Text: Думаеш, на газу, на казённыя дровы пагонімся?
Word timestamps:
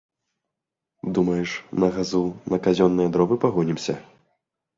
Думаеш, 1.15 1.49
на 1.83 1.89
газу, 1.99 2.23
на 2.55 2.59
казённыя 2.65 3.13
дровы 3.19 3.35
пагонімся? 3.45 3.93